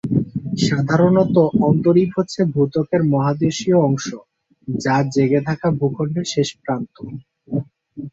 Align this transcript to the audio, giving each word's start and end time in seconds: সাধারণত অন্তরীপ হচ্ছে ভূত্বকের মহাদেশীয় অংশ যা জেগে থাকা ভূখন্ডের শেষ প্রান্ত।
সাধারণত 0.65 1.35
অন্তরীপ 1.61 2.09
হচ্ছে 2.17 2.39
ভূত্বকের 2.53 3.01
মহাদেশীয় 3.11 3.77
অংশ 3.81 4.07
যা 4.67 4.95
জেগে 5.13 5.41
থাকা 5.47 5.67
ভূখন্ডের 5.79 6.25
শেষ 6.33 6.49
প্রান্ত। 6.61 6.95